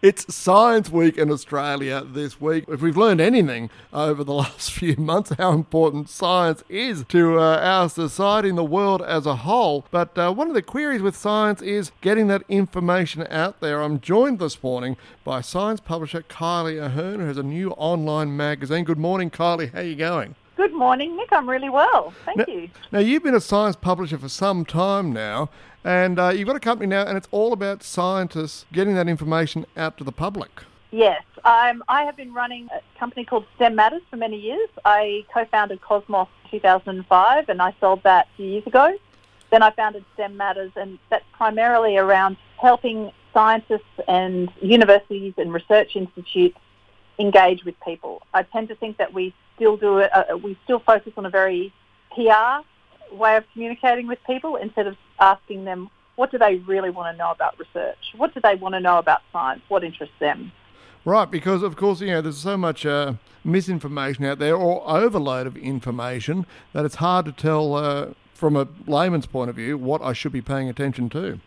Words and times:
It's 0.00 0.32
Science 0.32 0.90
Week 0.90 1.18
in 1.18 1.28
Australia 1.28 2.04
this 2.04 2.40
week. 2.40 2.66
If 2.68 2.82
we've 2.82 2.96
learned 2.96 3.20
anything 3.20 3.68
over 3.92 4.22
the 4.22 4.32
last 4.44 4.70
few 4.70 4.94
months, 4.94 5.32
how 5.36 5.50
important 5.50 6.08
science 6.08 6.62
is 6.68 7.04
to 7.08 7.40
uh, 7.40 7.58
our 7.60 7.88
society 7.88 8.48
and 8.48 8.56
the 8.56 8.62
world 8.62 9.02
as 9.02 9.26
a 9.26 9.34
whole. 9.34 9.86
But 9.90 10.16
uh, 10.16 10.32
one 10.32 10.46
of 10.46 10.54
the 10.54 10.62
queries 10.62 11.02
with 11.02 11.16
science 11.16 11.60
is 11.62 11.90
getting 12.00 12.28
that 12.28 12.44
information 12.48 13.26
out 13.28 13.58
there. 13.58 13.82
I'm 13.82 13.98
joined 13.98 14.38
this 14.38 14.62
morning 14.62 14.96
by 15.24 15.40
science 15.40 15.80
publisher 15.80 16.22
Kylie 16.22 16.80
Ahern, 16.80 17.18
who 17.18 17.26
has 17.26 17.36
a 17.36 17.42
new 17.42 17.72
online 17.72 18.36
magazine. 18.36 18.84
Good 18.84 18.98
morning, 18.98 19.30
Kylie. 19.30 19.72
How 19.72 19.80
are 19.80 19.82
you 19.82 19.96
going? 19.96 20.36
Good 20.58 20.74
morning, 20.74 21.16
Nick. 21.16 21.32
I'm 21.32 21.48
really 21.48 21.68
well. 21.68 22.12
Thank 22.24 22.38
now, 22.38 22.44
you. 22.48 22.68
Now, 22.90 22.98
you've 22.98 23.22
been 23.22 23.36
a 23.36 23.40
science 23.40 23.76
publisher 23.76 24.18
for 24.18 24.28
some 24.28 24.64
time 24.64 25.12
now, 25.12 25.50
and 25.84 26.18
uh, 26.18 26.30
you've 26.30 26.48
got 26.48 26.56
a 26.56 26.60
company 26.60 26.88
now, 26.88 27.06
and 27.06 27.16
it's 27.16 27.28
all 27.30 27.52
about 27.52 27.84
scientists 27.84 28.66
getting 28.72 28.96
that 28.96 29.06
information 29.06 29.66
out 29.76 29.96
to 29.98 30.02
the 30.02 30.10
public. 30.10 30.50
Yes, 30.90 31.22
um, 31.44 31.84
I 31.88 32.02
have 32.02 32.16
been 32.16 32.34
running 32.34 32.68
a 32.72 32.98
company 32.98 33.24
called 33.24 33.46
STEM 33.54 33.76
Matters 33.76 34.02
for 34.10 34.16
many 34.16 34.36
years. 34.36 34.68
I 34.84 35.24
co-founded 35.32 35.80
Cosmos 35.80 36.26
in 36.46 36.58
2005, 36.58 37.48
and 37.48 37.62
I 37.62 37.72
sold 37.78 38.02
that 38.02 38.26
a 38.26 38.36
few 38.36 38.46
years 38.46 38.66
ago. 38.66 38.98
Then 39.52 39.62
I 39.62 39.70
founded 39.70 40.04
STEM 40.14 40.36
Matters, 40.36 40.72
and 40.74 40.98
that's 41.08 41.24
primarily 41.34 41.96
around 41.98 42.36
helping 42.60 43.12
scientists 43.32 44.00
and 44.08 44.50
universities 44.60 45.34
and 45.36 45.52
research 45.52 45.94
institutes 45.94 46.58
engage 47.20 47.64
with 47.64 47.76
people. 47.84 48.22
I 48.34 48.42
tend 48.42 48.66
to 48.70 48.74
think 48.74 48.96
that 48.96 49.14
we 49.14 49.32
still 49.58 49.76
do 49.76 49.98
it. 49.98 50.10
Uh, 50.14 50.38
we 50.38 50.56
still 50.64 50.78
focus 50.80 51.12
on 51.16 51.26
a 51.26 51.30
very 51.30 51.72
PR 52.14 52.64
way 53.12 53.36
of 53.36 53.44
communicating 53.52 54.06
with 54.06 54.18
people 54.26 54.56
instead 54.56 54.86
of 54.86 54.96
asking 55.20 55.64
them 55.64 55.90
what 56.16 56.32
do 56.32 56.38
they 56.38 56.56
really 56.56 56.90
want 56.90 57.14
to 57.14 57.16
know 57.16 57.30
about 57.30 57.56
research? 57.60 57.98
What 58.16 58.34
do 58.34 58.40
they 58.40 58.56
want 58.56 58.74
to 58.74 58.80
know 58.80 58.98
about 58.98 59.20
science? 59.32 59.62
What 59.68 59.84
interests 59.84 60.16
them? 60.18 60.50
Right, 61.04 61.30
because 61.30 61.62
of 61.62 61.76
course, 61.76 62.00
you 62.00 62.08
know, 62.08 62.20
there's 62.20 62.38
so 62.38 62.56
much 62.56 62.84
uh, 62.84 63.14
misinformation 63.44 64.24
out 64.24 64.40
there 64.40 64.56
or 64.56 64.82
overload 64.88 65.46
of 65.46 65.56
information 65.56 66.44
that 66.72 66.84
it's 66.84 66.96
hard 66.96 67.24
to 67.26 67.32
tell 67.32 67.74
uh, 67.74 68.08
from 68.34 68.56
a 68.56 68.66
layman's 68.86 69.26
point 69.26 69.48
of 69.48 69.56
view 69.56 69.78
what 69.78 70.02
I 70.02 70.12
should 70.12 70.32
be 70.32 70.42
paying 70.42 70.68
attention 70.68 71.08
to. 71.10 71.38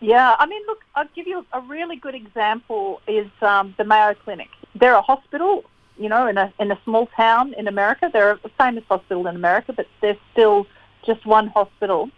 Yeah, 0.00 0.36
I 0.38 0.46
mean, 0.46 0.62
look, 0.66 0.84
I'll 0.94 1.08
give 1.16 1.26
you 1.26 1.44
a 1.52 1.60
really 1.62 1.96
good 1.96 2.14
example 2.14 3.00
is 3.08 3.26
um, 3.42 3.74
the 3.78 3.84
Mayo 3.84 4.14
Clinic. 4.14 4.48
They're 4.74 4.94
a 4.94 5.02
hospital, 5.02 5.64
you 5.96 6.08
know, 6.08 6.26
in 6.26 6.36
a 6.38 6.52
in 6.58 6.70
a 6.70 6.78
small 6.84 7.06
town 7.16 7.54
in 7.54 7.68
America. 7.68 8.10
They're 8.12 8.32
a 8.32 8.48
famous 8.58 8.84
hospital 8.88 9.26
in 9.26 9.36
America, 9.36 9.72
but 9.72 9.86
they're 10.00 10.18
still 10.32 10.66
just 11.06 11.24
one 11.26 11.48
hospital. 11.48 12.10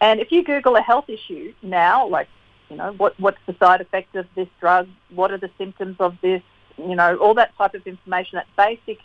And 0.00 0.20
if 0.20 0.30
you 0.30 0.44
Google 0.44 0.76
a 0.76 0.80
health 0.80 1.08
issue 1.08 1.52
now, 1.62 2.06
like, 2.06 2.28
you 2.70 2.76
know, 2.76 2.92
what 2.92 3.18
what's 3.18 3.38
the 3.46 3.54
side 3.58 3.80
effect 3.80 4.14
of 4.16 4.26
this 4.34 4.48
drug? 4.60 4.88
What 5.10 5.32
are 5.32 5.38
the 5.38 5.50
symptoms 5.58 5.96
of 5.98 6.16
this? 6.20 6.42
You 6.76 6.94
know, 6.94 7.16
all 7.16 7.34
that 7.34 7.56
type 7.56 7.74
of 7.74 7.86
information, 7.86 8.36
that 8.36 8.46
basic 8.56 9.00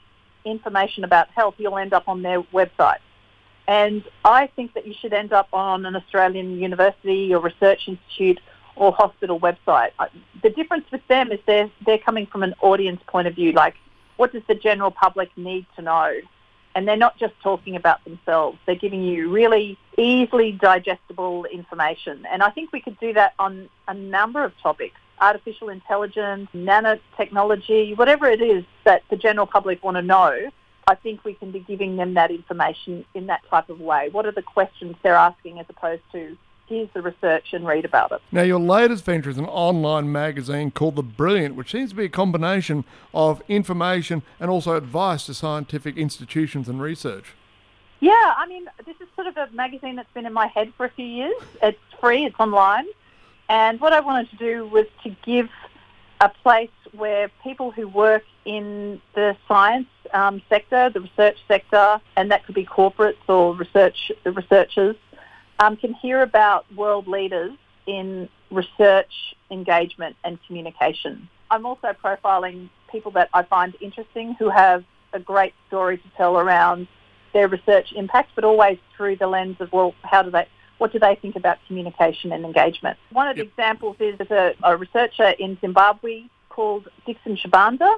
information 0.46 1.04
about 1.04 1.30
health, 1.30 1.56
you'll 1.58 1.78
end 1.78 1.94
up 1.94 2.08
on 2.08 2.22
their 2.22 2.42
website. 2.42 3.00
And 3.68 4.04
I 4.26 4.48
think 4.48 4.74
that 4.74 4.86
you 4.86 4.94
should 4.94 5.14
end 5.14 5.32
up 5.32 5.48
on 5.54 5.86
an 5.86 5.96
Australian 5.96 6.60
university 6.60 7.34
or 7.34 7.40
research 7.40 7.88
institute 7.88 8.42
or 8.76 8.92
hospital 8.92 9.40
website. 9.40 9.92
The 10.42 10.50
difference 10.50 10.86
with 10.92 11.06
them 11.08 11.32
is 11.32 11.40
they're, 11.46 11.72
they're 11.86 11.98
coming 11.98 12.26
from 12.26 12.44
an 12.44 12.56
audience 12.62 13.02
point 13.08 13.28
of 13.28 13.36
view, 13.36 13.54
like 13.54 13.76
what 14.18 14.34
does 14.34 14.44
the 14.48 14.56
general 14.56 14.92
public 14.92 15.30
need 15.38 15.66
to 15.76 15.82
know? 15.82 16.14
And 16.76 16.88
they're 16.88 16.98
not 16.98 17.18
just 17.18 17.34
talking 17.42 17.76
about 17.76 18.04
themselves. 18.04 18.58
They're 18.66 18.76
giving 18.76 19.04
you 19.04 19.30
really 19.30 19.78
easily 19.98 20.54
digestible 20.54 21.46
information. 21.46 22.26
And 22.32 22.42
I 22.42 22.50
think 22.50 22.72
we 22.72 22.82
could 22.82 23.00
do 23.00 23.14
that 23.14 23.34
on 23.38 23.70
a 23.88 23.94
number 23.94 24.44
of 24.44 24.54
topics. 24.60 24.96
Artificial 25.20 25.70
intelligence, 25.70 26.50
nanotechnology, 26.56 27.96
whatever 27.96 28.26
it 28.28 28.42
is 28.42 28.64
that 28.86 29.04
the 29.12 29.18
general 29.18 29.46
public 29.46 29.84
want 29.84 29.98
to 29.98 30.02
know, 30.02 30.50
I 30.88 30.96
think 30.96 31.24
we 31.24 31.36
can 31.36 31.52
be 31.52 31.60
giving 31.60 31.96
them 31.96 32.16
that 32.16 32.32
information 32.32 33.06
in 33.14 33.28
that 33.28 33.42
type 33.50 33.70
of 33.70 33.80
way. 33.80 34.10
What 34.10 34.26
are 34.26 34.32
the 34.32 34.42
questions 34.42 34.96
they're 35.04 35.16
asking 35.16 35.60
as 35.60 35.66
opposed 35.70 36.02
to 36.12 36.36
here's 36.74 36.90
the 36.94 37.02
research 37.02 37.54
and 37.54 37.66
read 37.66 37.86
about 37.86 38.12
it. 38.12 38.22
Now, 38.32 38.42
your 38.42 38.60
latest 38.60 39.06
venture 39.06 39.30
is 39.30 39.38
an 39.38 39.46
online 39.46 40.12
magazine 40.12 40.72
called 40.72 40.96
The 40.96 41.04
Brilliant, 41.04 41.56
which 41.56 41.72
seems 41.72 41.92
to 41.92 41.96
be 41.96 42.06
a 42.06 42.10
combination 42.10 42.84
of 43.14 43.42
information 43.48 44.24
and 44.40 44.50
also 44.50 44.76
advice 44.76 45.26
to 45.28 45.34
scientific 45.34 45.98
institutions 45.98 46.68
and 46.68 46.82
research. 46.82 47.34
Yeah, 48.00 48.34
I 48.38 48.48
mean, 48.48 48.66
this 48.86 48.96
is 49.00 49.08
sort 49.16 49.28
of 49.28 49.38
a 49.38 49.50
magazine 49.54 49.96
that's 49.96 50.12
been 50.14 50.26
in 50.26 50.34
my 50.34 50.48
head 50.48 50.74
for 50.76 50.86
a 50.86 50.90
few 50.90 51.06
years. 51.06 51.36
It's 51.62 51.80
free, 52.02 52.26
it's 52.26 52.36
online. 52.40 52.86
And 53.50 53.80
what 53.80 53.94
I 53.94 54.00
wanted 54.00 54.30
to 54.32 54.36
do 54.38 54.66
was 54.66 54.88
to 55.04 55.16
give 55.24 55.50
a 56.20 56.30
place 56.30 56.70
where 56.92 57.30
people 57.44 57.72
who 57.72 57.88
work 57.88 58.24
in 58.46 59.02
the 59.16 59.36
science 59.48 59.88
um, 60.14 60.42
sector, 60.50 60.90
the 60.90 61.02
research 61.02 61.38
sector, 61.48 62.02
and 62.16 62.32
that 62.32 62.46
could 62.46 62.56
be 62.56 62.66
corporates 62.66 63.18
or 63.28 63.56
research 63.56 64.12
researchers, 64.26 64.96
um, 65.64 65.78
can 65.78 65.94
hear 65.94 66.22
about 66.22 66.66
world 66.76 67.08
leaders 67.08 67.54
in 67.88 68.30
research, 68.52 69.12
engagement, 69.50 70.16
and 70.24 70.38
communication. 70.46 71.30
I'm 71.50 71.66
also 71.66 71.96
profiling 72.04 72.70
people 72.92 73.12
that 73.12 73.30
I 73.34 73.44
find 73.44 73.76
interesting 73.80 74.36
who 74.40 74.50
have 74.50 74.84
a 75.14 75.20
great 75.20 75.54
story 75.68 75.98
to 75.98 76.04
tell 76.18 76.38
around 76.38 76.88
their 77.34 77.48
research 77.48 77.94
impact, 77.96 78.32
but 78.36 78.44
always 78.44 78.78
through 78.96 79.16
the 79.18 79.28
lens 79.28 79.58
of, 79.60 79.72
well, 79.72 79.96
how 80.04 80.22
do 80.22 80.32
they, 80.32 80.48
what 80.78 80.92
do 80.92 81.00
they 81.00 81.16
think 81.16 81.36
about 81.36 81.58
communication 81.68 82.32
and 82.32 82.46
engagement? 82.46 82.98
One 83.12 83.28
of 83.28 83.36
the 83.36 83.44
yep. 83.44 83.52
examples 83.52 83.96
is 84.00 84.20
a, 84.20 84.54
a 84.64 84.78
researcher 84.78 85.30
in 85.30 85.58
Zimbabwe 85.62 86.24
called 86.50 86.88
Dixon 87.06 87.38
Chibanda, 87.38 87.90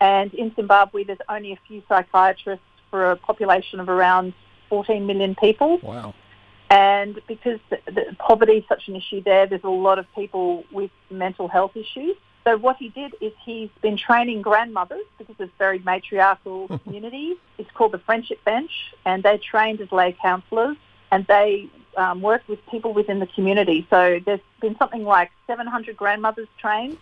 and 0.00 0.34
in 0.34 0.54
Zimbabwe 0.56 1.04
there's 1.04 1.18
only 1.28 1.52
a 1.52 1.58
few 1.68 1.82
psychiatrists 1.88 2.64
for 2.90 3.12
a 3.12 3.16
population 3.16 3.80
of 3.80 3.88
around 3.88 4.34
14 4.68 5.06
million 5.06 5.34
people. 5.34 5.78
Wow. 5.82 6.14
And 6.70 7.20
because 7.26 7.60
the, 7.70 7.78
the 7.86 8.16
poverty 8.18 8.54
is 8.54 8.64
such 8.68 8.88
an 8.88 8.96
issue 8.96 9.22
there, 9.22 9.46
there's 9.46 9.64
a 9.64 9.68
lot 9.68 9.98
of 9.98 10.06
people 10.14 10.64
with 10.72 10.90
mental 11.10 11.48
health 11.48 11.76
issues. 11.76 12.16
So 12.44 12.58
what 12.58 12.76
he 12.76 12.90
did 12.90 13.14
is 13.20 13.32
he's 13.44 13.70
been 13.80 13.96
training 13.96 14.42
grandmothers 14.42 15.06
because 15.18 15.36
it's 15.38 15.52
very 15.58 15.78
matriarchal 15.78 16.78
community. 16.84 17.36
It's 17.58 17.70
called 17.72 17.92
the 17.92 17.98
Friendship 17.98 18.44
Bench, 18.44 18.70
and 19.04 19.22
they're 19.22 19.38
trained 19.38 19.80
as 19.80 19.90
lay 19.90 20.12
counsellors, 20.12 20.76
and 21.10 21.26
they 21.26 21.68
um, 21.96 22.20
work 22.20 22.42
with 22.46 22.58
people 22.70 22.92
within 22.92 23.18
the 23.18 23.26
community. 23.26 23.86
So 23.88 24.20
there's 24.24 24.40
been 24.60 24.76
something 24.76 25.04
like 25.04 25.30
700 25.46 25.96
grandmothers 25.96 26.48
trained, 26.58 26.98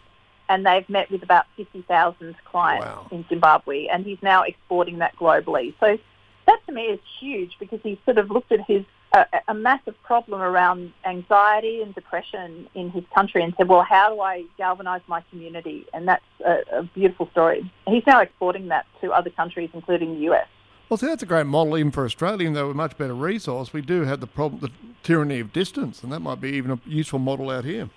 and 0.49 0.65
they've 0.65 0.89
met 0.89 1.11
with 1.11 1.23
about 1.23 1.47
50,000 1.57 2.37
clients 2.45 2.87
wow. 2.87 3.07
in 3.11 3.25
Zimbabwe, 3.29 3.87
and 3.87 4.05
he's 4.05 4.23
now 4.23 4.43
exporting 4.43 4.99
that 4.99 5.17
globally. 5.17 5.75
So 5.81 5.99
that 6.47 6.61
to 6.67 6.73
me 6.73 6.83
is 6.83 7.01
huge 7.21 7.57
because 7.59 7.81
he 7.83 8.01
sort 8.05 8.19
of 8.19 8.31
looked 8.31 8.53
at 8.53 8.61
his 8.61 8.85
a, 9.13 9.27
a, 9.49 9.55
massive 9.55 9.95
problem 10.03 10.41
around 10.41 10.93
anxiety 11.05 11.83
and 11.83 11.95
depression 11.95 12.69
in 12.75 12.91
his 12.91 13.05
country 13.15 13.43
and 13.43 13.53
said, 13.57 13.69
well, 13.69 13.83
how 13.83 14.15
do 14.15 14.21
I 14.21 14.45
galvanise 14.57 15.03
my 15.07 15.23
community? 15.31 15.87
And 15.93 16.09
that's 16.09 16.25
a, 16.45 16.59
a, 16.73 16.83
beautiful 16.83 17.29
story. 17.31 17.71
He's 17.87 18.07
now 18.07 18.21
exporting 18.21 18.69
that 18.69 18.87
to 19.01 19.13
other 19.13 19.31
countries, 19.31 19.71
including 19.75 20.15
the 20.15 20.33
US. 20.33 20.47
Well, 20.89 20.97
see, 20.97 21.07
that's 21.07 21.23
a 21.23 21.27
great 21.27 21.47
model 21.47 21.77
even 21.79 21.91
for 21.91 22.05
Australia, 22.05 22.43
even 22.43 22.55
though 22.55 22.67
we're 22.67 22.73
a 22.73 22.75
much 22.75 22.97
better 22.97 23.15
resource. 23.15 23.73
We 23.73 23.83
do 23.83 24.03
have 24.03 24.21
the 24.21 24.27
problem, 24.27 24.61
the 24.61 24.71
tyranny 25.03 25.41
of 25.41 25.53
distance, 25.53 26.03
and 26.03 26.13
that 26.13 26.21
might 26.21 26.41
be 26.41 26.51
even 26.51 26.71
a 26.71 26.81
useful 26.87 27.19
model 27.19 27.51
out 27.51 27.65
here. 27.65 27.91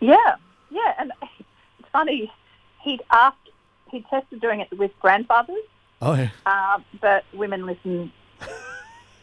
Yeah, 0.00 0.36
yeah. 0.70 0.94
And 0.98 1.12
it's 1.78 1.88
funny, 1.92 2.30
he'd 2.82 3.02
asked, 3.10 3.36
he 3.90 4.04
tested 4.10 4.40
doing 4.40 4.60
it 4.60 4.76
with 4.76 4.90
grandfathers. 5.00 5.64
Oh, 6.02 6.14
yeah. 6.14 6.30
Uh, 6.44 6.80
but 7.00 7.24
women 7.32 7.66
listen 7.66 8.12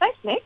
Thanks, 0.00 0.18
Nick. 0.24 0.42